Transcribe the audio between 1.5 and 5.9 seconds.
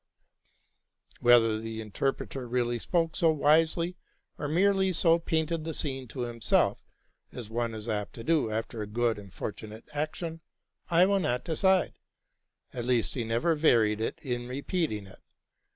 the interpreter really spoke so wisely, or merely so painted the